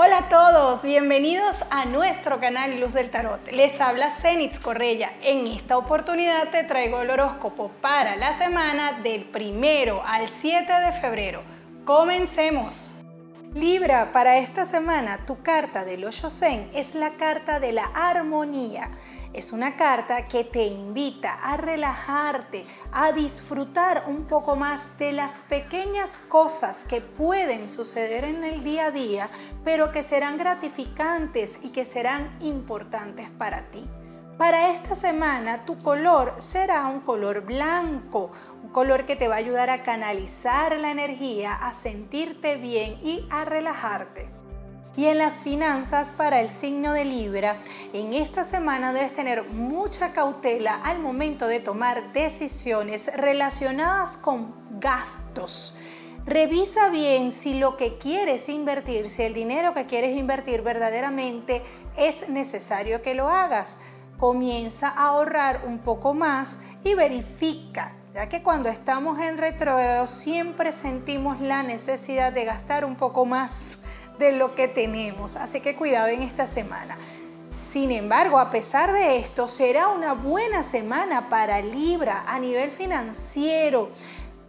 Hola 0.00 0.18
a 0.18 0.28
todos, 0.28 0.84
bienvenidos 0.84 1.64
a 1.70 1.84
nuestro 1.84 2.38
canal 2.38 2.78
Luz 2.78 2.94
del 2.94 3.10
Tarot. 3.10 3.50
Les 3.50 3.80
habla 3.80 4.10
Zenitz 4.10 4.60
Correya. 4.60 5.10
En 5.22 5.44
esta 5.48 5.76
oportunidad 5.76 6.50
te 6.50 6.62
traigo 6.62 7.00
el 7.00 7.10
horóscopo 7.10 7.72
para 7.80 8.14
la 8.14 8.32
semana 8.32 8.92
del 9.02 9.24
primero 9.24 10.00
al 10.06 10.28
7 10.28 10.72
de 10.72 10.92
febrero. 10.92 11.42
Comencemos. 11.84 12.92
Libra, 13.54 14.12
para 14.12 14.38
esta 14.38 14.66
semana 14.66 15.26
tu 15.26 15.42
carta 15.42 15.84
del 15.84 16.04
Osho 16.04 16.30
Zen 16.30 16.70
es 16.74 16.94
la 16.94 17.14
carta 17.14 17.58
de 17.58 17.72
la 17.72 17.86
armonía. 17.86 18.88
Es 19.34 19.52
una 19.52 19.76
carta 19.76 20.26
que 20.26 20.44
te 20.44 20.64
invita 20.64 21.34
a 21.42 21.56
relajarte, 21.58 22.64
a 22.92 23.12
disfrutar 23.12 24.04
un 24.06 24.24
poco 24.24 24.56
más 24.56 24.98
de 24.98 25.12
las 25.12 25.40
pequeñas 25.40 26.18
cosas 26.18 26.84
que 26.84 27.00
pueden 27.00 27.68
suceder 27.68 28.24
en 28.24 28.42
el 28.42 28.64
día 28.64 28.86
a 28.86 28.90
día, 28.90 29.28
pero 29.64 29.92
que 29.92 30.02
serán 30.02 30.38
gratificantes 30.38 31.60
y 31.62 31.70
que 31.70 31.84
serán 31.84 32.38
importantes 32.40 33.28
para 33.30 33.70
ti. 33.70 33.86
Para 34.38 34.70
esta 34.70 34.94
semana 34.94 35.64
tu 35.66 35.76
color 35.78 36.36
será 36.38 36.86
un 36.86 37.00
color 37.00 37.42
blanco, 37.42 38.30
un 38.62 38.70
color 38.70 39.04
que 39.04 39.16
te 39.16 39.28
va 39.28 39.34
a 39.34 39.38
ayudar 39.38 39.68
a 39.68 39.82
canalizar 39.82 40.78
la 40.78 40.90
energía, 40.90 41.54
a 41.54 41.72
sentirte 41.72 42.56
bien 42.56 42.98
y 43.02 43.26
a 43.30 43.44
relajarte. 43.44 44.37
Y 44.98 45.06
en 45.06 45.18
las 45.18 45.40
finanzas 45.40 46.12
para 46.12 46.40
el 46.40 46.48
signo 46.48 46.92
de 46.92 47.04
Libra, 47.04 47.56
en 47.92 48.12
esta 48.14 48.42
semana 48.42 48.92
debes 48.92 49.12
tener 49.12 49.44
mucha 49.44 50.12
cautela 50.12 50.74
al 50.82 50.98
momento 50.98 51.46
de 51.46 51.60
tomar 51.60 52.12
decisiones 52.12 53.08
relacionadas 53.14 54.16
con 54.16 54.52
gastos. 54.80 55.76
Revisa 56.26 56.88
bien 56.88 57.30
si 57.30 57.54
lo 57.54 57.76
que 57.76 57.96
quieres 57.96 58.48
invertir, 58.48 59.08
si 59.08 59.22
el 59.22 59.34
dinero 59.34 59.72
que 59.72 59.86
quieres 59.86 60.16
invertir 60.16 60.62
verdaderamente 60.62 61.62
es 61.96 62.28
necesario 62.28 63.00
que 63.00 63.14
lo 63.14 63.28
hagas. 63.28 63.78
Comienza 64.18 64.88
a 64.88 65.10
ahorrar 65.10 65.62
un 65.64 65.78
poco 65.78 66.12
más 66.12 66.58
y 66.82 66.94
verifica 66.94 67.94
ya 68.14 68.28
que 68.28 68.42
cuando 68.42 68.68
estamos 68.68 69.20
en 69.20 69.38
retrógrado 69.38 70.08
siempre 70.08 70.72
sentimos 70.72 71.40
la 71.40 71.62
necesidad 71.62 72.32
de 72.32 72.46
gastar 72.46 72.84
un 72.84 72.96
poco 72.96 73.26
más 73.26 73.78
de 74.18 74.32
lo 74.32 74.54
que 74.54 74.68
tenemos. 74.68 75.36
Así 75.36 75.60
que 75.60 75.76
cuidado 75.76 76.08
en 76.08 76.22
esta 76.22 76.46
semana. 76.46 76.96
Sin 77.48 77.90
embargo, 77.90 78.38
a 78.38 78.50
pesar 78.50 78.92
de 78.92 79.18
esto, 79.18 79.48
será 79.48 79.88
una 79.88 80.12
buena 80.12 80.62
semana 80.62 81.30
para 81.30 81.62
Libra 81.62 82.24
a 82.26 82.38
nivel 82.38 82.70
financiero. 82.70 83.90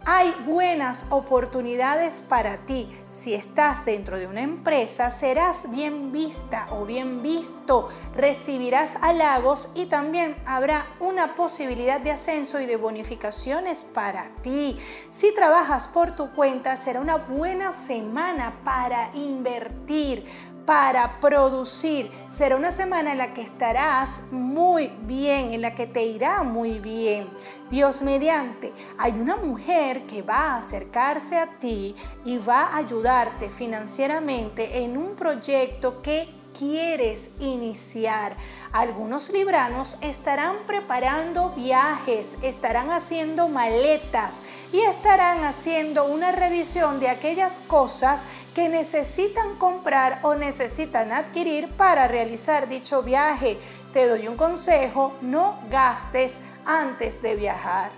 Hay 0.06 0.34
buenas 0.46 1.06
oportunidades 1.10 2.22
para 2.22 2.56
ti. 2.64 2.88
Si 3.06 3.34
estás 3.34 3.84
dentro 3.84 4.18
de 4.18 4.26
una 4.26 4.40
empresa, 4.40 5.10
serás 5.10 5.70
bien 5.70 6.10
vista 6.10 6.68
o 6.70 6.86
bien 6.86 7.22
visto, 7.22 7.88
recibirás 8.14 8.96
halagos 9.02 9.72
y 9.74 9.86
también 9.86 10.36
habrá 10.46 10.86
una 11.00 11.34
posibilidad 11.34 12.00
de 12.00 12.12
ascenso 12.12 12.60
y 12.60 12.66
de 12.66 12.76
bonificaciones 12.76 13.84
para 13.84 14.30
ti. 14.42 14.76
Si 15.10 15.34
trabajas 15.34 15.86
por 15.86 16.16
tu 16.16 16.32
cuenta, 16.32 16.76
será 16.78 17.00
una 17.00 17.16
buena 17.16 17.74
semana 17.74 18.60
para 18.64 19.10
invertir 19.14 20.24
para 20.66 21.20
producir. 21.20 22.10
Será 22.26 22.56
una 22.56 22.70
semana 22.70 23.12
en 23.12 23.18
la 23.18 23.34
que 23.34 23.42
estarás 23.42 24.30
muy 24.30 24.92
bien, 25.02 25.52
en 25.52 25.62
la 25.62 25.74
que 25.74 25.86
te 25.86 26.04
irá 26.04 26.42
muy 26.42 26.78
bien. 26.78 27.28
Dios 27.70 28.02
mediante, 28.02 28.72
hay 28.98 29.12
una 29.12 29.36
mujer 29.36 30.06
que 30.06 30.22
va 30.22 30.54
a 30.54 30.56
acercarse 30.58 31.38
a 31.38 31.58
ti 31.58 31.94
y 32.24 32.38
va 32.38 32.62
a 32.62 32.78
ayudarte 32.78 33.48
financieramente 33.48 34.82
en 34.82 34.96
un 34.96 35.14
proyecto 35.14 36.02
que 36.02 36.39
quieres 36.60 37.30
iniciar. 37.40 38.36
Algunos 38.70 39.30
libranos 39.30 39.96
estarán 40.02 40.56
preparando 40.66 41.52
viajes, 41.52 42.36
estarán 42.42 42.90
haciendo 42.90 43.48
maletas 43.48 44.42
y 44.70 44.80
estarán 44.80 45.42
haciendo 45.44 46.04
una 46.04 46.32
revisión 46.32 47.00
de 47.00 47.08
aquellas 47.08 47.60
cosas 47.60 48.24
que 48.54 48.68
necesitan 48.68 49.56
comprar 49.56 50.20
o 50.22 50.34
necesitan 50.34 51.12
adquirir 51.12 51.66
para 51.78 52.06
realizar 52.08 52.68
dicho 52.68 53.02
viaje. 53.02 53.56
Te 53.94 54.06
doy 54.06 54.28
un 54.28 54.36
consejo, 54.36 55.14
no 55.22 55.58
gastes 55.70 56.40
antes 56.66 57.22
de 57.22 57.36
viajar. 57.36 57.90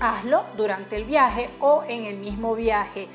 Hazlo 0.00 0.42
durante 0.56 0.96
el 0.96 1.04
viaje 1.04 1.48
o 1.60 1.84
en 1.88 2.04
el 2.04 2.16
mismo 2.16 2.56
viaje 2.56 3.08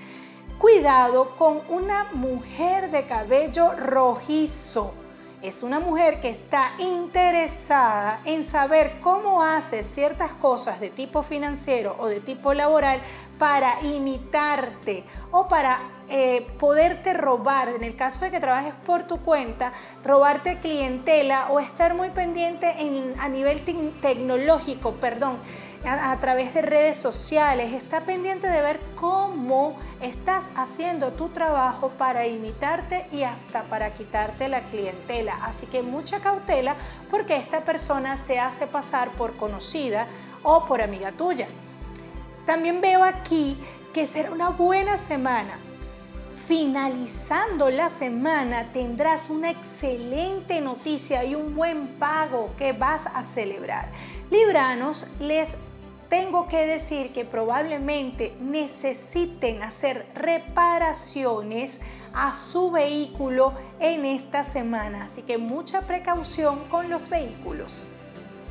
cuidado 0.62 1.32
con 1.38 1.60
una 1.70 2.04
mujer 2.14 2.92
de 2.92 3.08
cabello 3.08 3.72
rojizo. 3.72 4.94
Es 5.42 5.64
una 5.64 5.80
mujer 5.80 6.22
que 6.22 6.30
está 6.30 6.74
interesada 6.78 8.22
en 8.26 8.44
saber 8.44 9.00
cómo 9.02 9.42
hace 9.42 9.82
ciertas 9.82 10.34
cosas 10.34 10.80
de 10.80 10.92
tipo 10.92 11.24
financiero 11.24 11.96
o 11.98 12.06
de 12.06 12.20
tipo 12.20 12.54
laboral 12.54 13.02
para 13.40 13.82
imitarte 13.82 15.04
o 15.32 15.48
para 15.48 15.80
eh, 16.10 16.46
poderte 16.60 17.14
robar, 17.14 17.70
en 17.70 17.84
el 17.84 17.96
caso 17.96 18.24
de 18.24 18.30
que 18.30 18.40
trabajes 18.40 18.76
por 18.86 19.08
tu 19.08 19.18
cuenta, 19.24 19.74
robarte 20.04 20.60
clientela 20.60 21.48
o 21.50 21.60
estar 21.60 21.96
muy 21.96 22.12
pendiente 22.12 22.68
a 23.18 23.30
nivel 23.30 23.66
tecnológico, 24.00 24.94
perdón 24.94 25.40
a, 25.86 26.18
través 26.20 26.54
de 26.54 26.62
redes 26.62 26.98
sociales, 26.98 27.74
está 27.74 28.02
pendiente 28.02 28.48
de 28.48 28.62
ver 28.62 28.80
cómo 28.96 29.76
estás 30.00 30.52
haciendo 30.56 31.14
tu 31.14 31.30
trabajo 31.30 31.90
para 31.90 32.28
imitarte 32.28 33.08
y 33.12 33.24
hasta 33.24 33.64
para 33.64 33.94
quitarte 33.94 34.48
la 34.48 34.62
clientela. 34.62 35.40
Así 35.44 35.66
que 35.66 35.82
mucha 35.82 36.20
cautela 36.20 36.76
porque 37.10 37.36
esta 37.36 37.62
persona 37.62 38.18
se 38.18 38.40
hace 38.40 38.68
pasar 38.68 39.10
por 39.12 39.36
conocida 39.36 40.08
o 40.44 40.66
por 40.66 40.82
amiga 40.82 41.12
tuya. 41.12 41.48
También 42.46 42.82
veo 42.82 43.04
aquí 43.04 43.58
que 43.94 44.08
será 44.08 44.32
una 44.32 44.50
buena 44.50 44.98
semana 44.98 45.58
finalizando 46.48 47.70
la 47.70 47.88
semana 47.88 48.74
tendrás 48.74 49.30
una 49.30 49.52
excelente 49.52 50.60
noticia 50.60 51.24
y 51.24 51.36
un 51.36 51.56
buen 51.56 51.88
pago 52.00 52.54
que 52.58 52.74
vas 52.74 53.08
a 53.08 53.24
celebrar. 53.24 53.90
Libranos, 54.30 55.08
les 55.20 55.56
tengo 56.12 56.50
que 56.50 56.68
decir 56.68 57.14
que 57.14 57.24
probablemente 57.24 58.36
necesiten 58.42 59.64
hacer 59.64 60.06
reparaciones 60.14 61.80
a 62.14 62.34
su 62.34 62.70
vehículo 62.70 63.54
en 63.80 64.04
esta 64.04 64.44
semana, 64.44 65.06
así 65.06 65.22
que 65.22 65.38
mucha 65.38 65.88
precaución 65.88 66.68
con 66.68 66.90
los 66.90 67.08
vehículos. 67.08 67.88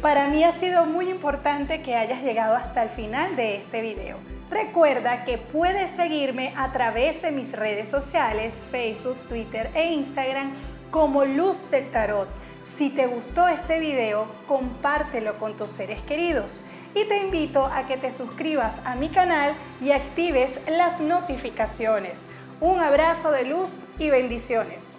Para 0.01 0.29
mí 0.29 0.43
ha 0.43 0.53
sido 0.53 0.87
muy 0.87 1.11
importante 1.11 1.83
que 1.83 1.97
hayas 1.97 2.23
llegado 2.23 2.57
hasta 2.57 2.83
el 2.83 2.89
final 2.89 3.37
de 3.37 3.59
este 3.59 3.83
video. 3.83 4.17
Recuerda 4.49 5.27
que 5.27 5.37
puedes 5.37 5.91
seguirme 5.91 6.55
a 6.57 6.73
través 6.73 7.21
de 7.21 7.31
mis 7.31 7.53
redes 7.53 7.89
sociales, 7.89 8.67
Facebook, 8.71 9.19
Twitter 9.29 9.71
e 9.75 9.93
Instagram 9.93 10.55
como 10.91 11.27
Luz 11.27 11.71
del 11.71 11.91
Tarot. 11.91 12.31
Si 12.63 12.89
te 12.89 13.07
gustó 13.07 13.49
este 13.49 13.81
video, 13.81 14.27
compártelo 14.47 15.39
con 15.39 15.59
tus 15.59 15.71
seres 15.71 16.01
queridos 16.01 16.65
y 16.95 17.05
te 17.07 17.19
invito 17.19 17.65
a 17.65 17.87
que 17.87 17.97
te 17.97 18.11
suscribas 18.11 18.81
a 18.85 18.95
mi 18.95 19.09
canal 19.09 19.55
y 19.81 19.93
actives 19.93 20.61
las 20.69 21.01
notificaciones. 21.01 22.27
Un 22.61 22.79
abrazo 22.79 23.31
de 23.31 23.45
luz 23.45 23.85
y 23.99 24.11
bendiciones. 24.11 24.95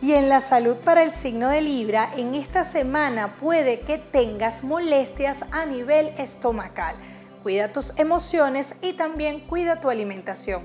Y 0.00 0.14
en 0.14 0.28
la 0.28 0.40
salud 0.40 0.76
para 0.78 1.02
el 1.04 1.12
signo 1.12 1.48
de 1.48 1.60
Libra, 1.60 2.10
en 2.16 2.34
esta 2.34 2.64
semana 2.64 3.36
puede 3.36 3.80
que 3.80 3.98
tengas 3.98 4.64
molestias 4.64 5.44
a 5.52 5.64
nivel 5.64 6.08
estomacal. 6.18 6.96
Cuida 7.42 7.72
tus 7.72 7.98
emociones 7.98 8.76
y 8.82 8.94
también 8.94 9.40
cuida 9.40 9.80
tu 9.80 9.90
alimentación. 9.90 10.62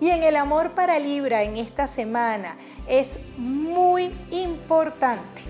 Y 0.00 0.10
en 0.10 0.22
el 0.22 0.36
amor 0.36 0.74
para 0.74 0.98
Libra 0.98 1.42
en 1.42 1.56
esta 1.56 1.86
semana 1.86 2.56
es 2.88 3.20
muy 3.36 4.12
importante 4.30 5.42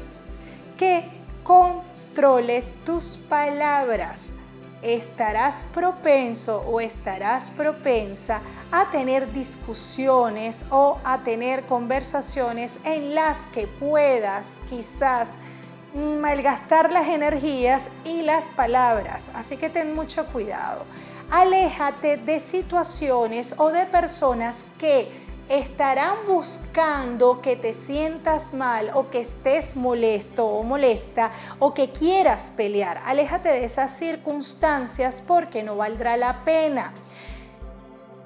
que 0.76 1.05
con 1.44 1.92
controles 2.12 2.76
tus 2.85 3.17
palabras, 3.17 4.35
estarás 4.82 5.64
propenso 5.73 6.62
o 6.67 6.79
estarás 6.79 7.50
propensa 7.50 8.43
a 8.70 8.91
tener 8.91 9.32
discusiones 9.32 10.67
o 10.69 10.99
a 11.05 11.23
tener 11.23 11.62
conversaciones 11.62 12.81
en 12.85 13.14
las 13.14 13.47
que 13.47 13.67
puedas 13.67 14.59
quizás 14.69 15.37
malgastar 15.94 16.93
las 16.93 17.09
energías 17.09 17.88
y 18.05 18.20
las 18.20 18.50
palabras. 18.50 19.31
Así 19.35 19.56
que 19.56 19.70
ten 19.70 19.94
mucho 19.94 20.26
cuidado. 20.26 20.85
Aléjate 21.31 22.19
de 22.19 22.38
situaciones 22.41 23.55
o 23.56 23.70
de 23.70 23.87
personas 23.87 24.67
que 24.76 25.21
estarán 25.49 26.17
buscando 26.27 27.41
que 27.41 27.56
te 27.56 27.75
sientas 27.75 28.55
mal 28.55 28.91
o 28.94 29.11
que 29.11 29.21
estés 29.21 29.77
molesto 29.77 30.47
o 30.47 30.62
molesta 30.62 31.31
o 31.59 31.75
que 31.75 31.91
quieras 31.91 32.53
pelear. 32.56 33.00
Aléjate 33.05 33.49
de 33.49 33.65
esas 33.65 33.97
circunstancias 33.97 35.23
porque 35.27 35.62
no 35.62 35.77
valdrá 35.77 36.17
la 36.17 36.44
pena. 36.44 36.93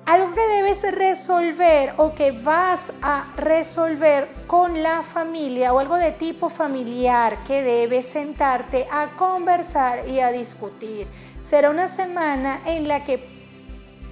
Algo 0.06 0.32
que 0.34 0.46
debes 0.46 0.82
resolver 0.92 1.94
o 1.96 2.14
que 2.14 2.30
vas 2.30 2.92
a 3.02 3.26
resolver 3.36 4.28
con 4.46 4.80
la 4.80 5.02
familia 5.02 5.72
o 5.72 5.80
algo 5.80 5.96
de 5.96 6.12
tipo 6.12 6.48
familiar 6.48 7.42
que 7.42 7.62
debes 7.62 8.06
sentarte 8.06 8.86
a 8.92 9.08
conversar 9.16 10.08
y 10.08 10.20
a 10.20 10.30
discutir. 10.30 11.08
Será 11.40 11.70
una 11.70 11.88
semana 11.88 12.60
en 12.66 12.86
la 12.86 13.02
que 13.02 13.35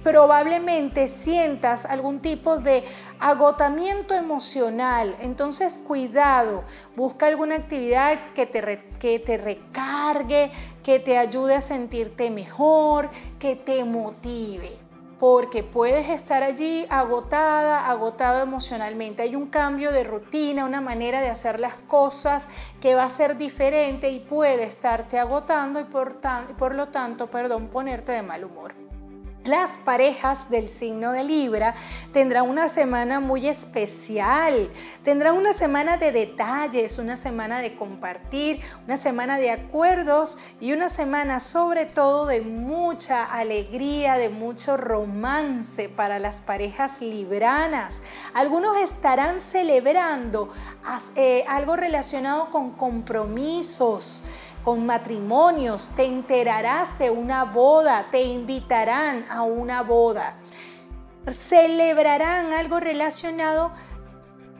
probablemente 0.05 1.07
sientas 1.07 1.83
algún 1.83 2.19
tipo 2.19 2.59
de 2.59 2.83
agotamiento 3.19 4.13
emocional. 4.13 5.17
Entonces, 5.19 5.81
cuidado, 5.83 6.63
busca 6.95 7.25
alguna 7.25 7.55
actividad 7.55 8.19
que 8.35 8.45
te, 8.45 8.83
que 8.99 9.17
te 9.17 9.37
recargue, 9.37 10.51
que 10.83 10.99
te 10.99 11.17
ayude 11.17 11.55
a 11.55 11.61
sentirte 11.61 12.29
mejor, 12.29 13.09
que 13.39 13.55
te 13.55 13.83
motive 13.83 14.77
porque 15.19 15.63
puedes 15.63 16.09
estar 16.09 16.43
allí 16.43 16.85
agotada, 16.89 17.89
agotado 17.89 18.43
emocionalmente. 18.43 19.23
Hay 19.23 19.35
un 19.35 19.47
cambio 19.47 19.91
de 19.91 20.03
rutina, 20.03 20.65
una 20.65 20.81
manera 20.81 21.21
de 21.21 21.29
hacer 21.29 21.59
las 21.59 21.77
cosas 21.87 22.49
que 22.79 22.93
va 22.93 23.05
a 23.05 23.09
ser 23.09 23.37
diferente 23.37 24.11
y 24.11 24.19
puede 24.19 24.65
estarte 24.65 25.17
agotando 25.17 25.79
y 25.79 25.85
por, 25.85 26.19
por 26.59 26.75
lo 26.75 26.89
tanto, 26.89 27.31
perdón, 27.31 27.69
ponerte 27.69 28.11
de 28.11 28.21
mal 28.21 28.43
humor. 28.43 28.84
Las 29.45 29.77
parejas 29.77 30.49
del 30.49 30.67
signo 30.67 31.11
de 31.11 31.23
Libra 31.23 31.75
tendrán 32.11 32.49
una 32.49 32.67
semana 32.67 33.19
muy 33.19 33.47
especial, 33.47 34.71
tendrán 35.03 35.37
una 35.37 35.53
semana 35.53 35.97
de 35.97 36.11
detalles, 36.11 36.97
una 36.97 37.15
semana 37.15 37.59
de 37.59 37.75
compartir, 37.75 38.61
una 38.87 38.97
semana 38.97 39.37
de 39.37 39.51
acuerdos 39.51 40.39
y 40.59 40.73
una 40.73 40.89
semana 40.89 41.39
sobre 41.39 41.85
todo 41.85 42.25
de 42.25 42.41
mucha 42.41 43.23
alegría, 43.23 44.17
de 44.17 44.29
mucho 44.29 44.77
romance 44.77 45.89
para 45.89 46.17
las 46.17 46.41
parejas 46.41 46.99
libranas. 47.01 48.01
Algunos 48.33 48.77
estarán 48.77 49.39
celebrando 49.39 50.49
eh, 51.15 51.45
algo 51.47 51.75
relacionado 51.75 52.49
con 52.49 52.71
compromisos 52.71 54.23
con 54.65 54.83
matrimonios, 54.87 55.91
te 55.95 56.05
enterarás 56.05 56.97
de 56.97 57.11
una 57.11 57.43
boda, 57.45 58.07
te 58.09 58.23
invitarán 58.23 59.23
a 59.29 59.43
una 59.43 59.83
boda, 59.83 60.37
celebrarán 61.29 62.51
algo 62.51 62.79
relacionado 62.79 63.71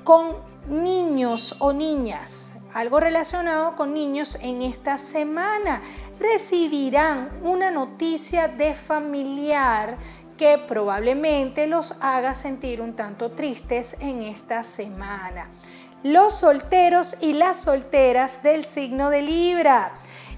con 0.04 0.36
niños 0.70 1.56
o 1.58 1.74
niñas, 1.74 2.54
algo 2.76 3.00
relacionado 3.00 3.76
con 3.76 3.96
niños 3.96 4.38
en 4.44 4.62
esta 4.62 5.00
semana. 5.00 5.82
Recibirán 6.20 7.32
una 7.42 7.72
noticia 7.72 8.48
de 8.48 8.76
familiar 8.76 9.98
que 10.38 10.60
probablemente 10.60 11.66
los 11.66 11.96
haga 12.02 12.36
sentir 12.36 12.80
un 12.80 12.96
tanto 12.96 13.32
tristes 13.32 13.98
en 14.02 14.22
esta 14.22 14.64
semana 14.64 15.50
los 16.06 16.36
solteros 16.36 17.18
y 17.20 17.34
las 17.34 17.58
solteras 17.58 18.44
del 18.44 18.64
signo 18.64 19.10
de 19.10 19.24
Libra 19.24 19.92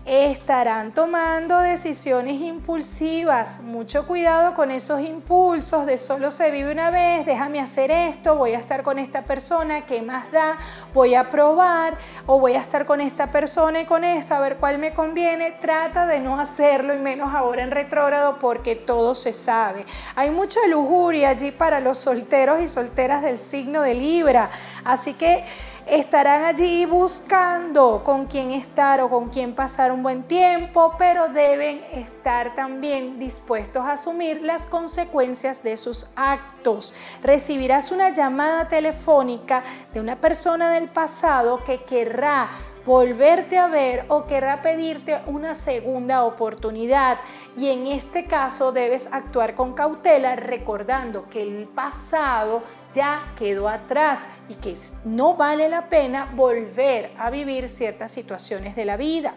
estarán 0.07 0.93
tomando 0.93 1.59
decisiones 1.59 2.39
impulsivas. 2.39 3.59
Mucho 3.59 4.07
cuidado 4.07 4.53
con 4.53 4.71
esos 4.71 5.01
impulsos 5.01 5.85
de 5.85 5.97
solo 5.97 6.31
se 6.31 6.49
vive 6.49 6.71
una 6.71 6.89
vez, 6.91 7.25
déjame 7.25 7.59
hacer 7.59 7.91
esto, 7.91 8.37
voy 8.37 8.53
a 8.53 8.59
estar 8.59 8.83
con 8.83 8.99
esta 8.99 9.25
persona, 9.25 9.85
¿qué 9.85 10.01
más 10.01 10.31
da? 10.31 10.57
Voy 10.93 11.13
a 11.13 11.29
probar 11.29 11.97
o 12.25 12.39
voy 12.39 12.53
a 12.53 12.61
estar 12.61 12.85
con 12.85 13.01
esta 13.01 13.31
persona 13.31 13.81
y 13.81 13.85
con 13.85 14.05
esta, 14.05 14.37
a 14.37 14.39
ver 14.39 14.57
cuál 14.57 14.77
me 14.77 14.93
conviene. 14.93 15.51
Trata 15.51 16.07
de 16.07 16.21
no 16.21 16.39
hacerlo 16.39 16.93
y 16.93 16.99
menos 16.99 17.35
ahora 17.35 17.63
en 17.63 17.71
retrógrado 17.71 18.39
porque 18.39 18.75
todo 18.75 19.13
se 19.13 19.33
sabe. 19.33 19.85
Hay 20.15 20.31
mucha 20.31 20.59
lujuria 20.67 21.29
allí 21.29 21.51
para 21.51 21.81
los 21.81 21.97
solteros 21.97 22.61
y 22.61 22.69
solteras 22.69 23.23
del 23.23 23.37
signo 23.37 23.81
de 23.81 23.93
Libra. 23.93 24.49
Así 24.85 25.13
que 25.13 25.43
estarán 25.89 26.43
allí 26.43 26.85
buscando 26.85 28.03
con 28.03 28.25
quién 28.25 28.51
estar 28.51 28.99
o 29.01 29.09
con 29.09 29.29
quién 29.29 29.55
pasar 29.55 29.91
un 29.91 30.03
buen 30.03 30.23
tiempo, 30.23 30.95
pero 30.97 31.29
deben 31.29 31.81
estar 31.93 32.53
también 32.55 33.19
dispuestos 33.19 33.83
a 33.83 33.93
asumir 33.93 34.41
las 34.41 34.65
consecuencias 34.65 35.63
de 35.63 35.77
sus 35.77 36.07
actos. 36.15 36.93
Recibirás 37.23 37.91
una 37.91 38.09
llamada 38.09 38.67
telefónica 38.67 39.63
de 39.93 40.01
una 40.01 40.17
persona 40.17 40.71
del 40.71 40.89
pasado 40.89 41.63
que 41.63 41.83
querrá 41.83 42.49
volverte 42.87 43.57
a 43.57 43.67
ver 43.67 44.05
o 44.07 44.25
querrá 44.25 44.61
pedirte 44.61 45.19
una 45.25 45.53
segunda 45.53 46.23
oportunidad. 46.23 47.19
Y 47.57 47.67
en 47.67 47.85
este 47.85 48.25
caso 48.25 48.71
debes 48.71 49.09
actuar 49.11 49.55
con 49.55 49.73
cautela 49.73 50.37
recordando 50.37 51.29
que 51.29 51.41
el 51.41 51.67
pasado 51.67 52.63
ya 52.93 53.33
quedó 53.35 53.67
atrás 53.67 54.25
y 54.47 54.55
que 54.55 54.73
no 55.03 55.35
vale 55.35 55.67
la 55.67 55.89
pena 55.89 56.31
volver 56.33 57.11
a 57.19 57.29
vivir 57.29 57.67
ciertas 57.67 58.09
situaciones 58.09 58.75
de 58.77 58.85
la 58.85 58.95
vida. 58.95 59.35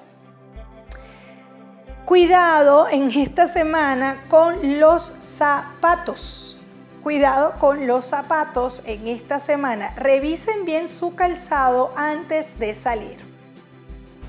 Cuidado 2.04 2.88
en 2.88 3.10
esta 3.10 3.48
semana 3.48 4.26
con 4.28 4.78
los 4.78 5.12
zapatos. 5.18 6.58
Cuidado 7.02 7.54
con 7.58 7.88
los 7.88 8.04
zapatos 8.04 8.82
en 8.84 9.08
esta 9.08 9.40
semana. 9.40 9.92
Revisen 9.96 10.64
bien 10.64 10.86
su 10.86 11.16
calzado 11.16 11.92
antes 11.96 12.58
de 12.60 12.74
salir. 12.74 13.29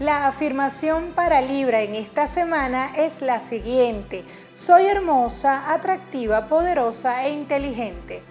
La 0.02 0.26
afirmación 0.26 1.12
para 1.14 1.42
Libra 1.42 1.84
en 1.84 1.94
esta 1.94 2.26
semana 2.26 2.92
es 2.98 3.22
la 3.22 3.40
siguiente. 3.40 4.24
Soy 4.56 4.88
hermosa, 4.88 5.72
atractiva, 5.72 6.48
poderosa 6.48 7.28
e 7.28 7.30
inteligente. 7.30 8.24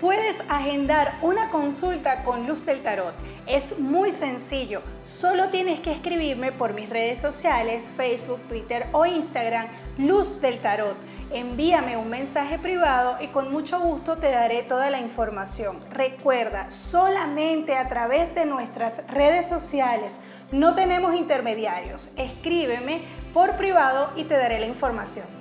Puedes 0.00 0.40
agendar 0.48 1.14
una 1.22 1.48
consulta 1.50 2.24
con 2.24 2.44
Luz 2.48 2.66
del 2.66 2.82
Tarot. 2.82 3.14
Es 3.46 3.78
muy 3.78 4.10
sencillo. 4.10 4.82
Solo 5.04 5.48
tienes 5.50 5.78
que 5.78 5.92
escribirme 5.92 6.50
por 6.50 6.74
mis 6.74 6.90
redes 6.90 7.20
sociales, 7.20 7.88
Facebook, 7.96 8.40
Twitter 8.48 8.88
o 8.90 9.06
Instagram, 9.06 9.68
Luz 9.96 10.40
del 10.40 10.58
Tarot 10.58 10.96
envíame 11.32 11.96
un 11.96 12.08
mensaje 12.08 12.58
privado 12.58 13.16
y 13.20 13.28
con 13.28 13.50
mucho 13.50 13.80
gusto 13.80 14.16
te 14.16 14.30
daré 14.30 14.62
toda 14.62 14.90
la 14.90 15.00
información. 15.00 15.78
Recuerda, 15.90 16.70
solamente 16.70 17.76
a 17.76 17.88
través 17.88 18.34
de 18.34 18.46
nuestras 18.46 19.06
redes 19.08 19.48
sociales 19.48 20.20
no 20.52 20.74
tenemos 20.74 21.14
intermediarios. 21.14 22.10
Escríbeme 22.16 23.02
por 23.34 23.56
privado 23.56 24.10
y 24.16 24.24
te 24.24 24.36
daré 24.36 24.58
la 24.58 24.66
información. 24.66 25.35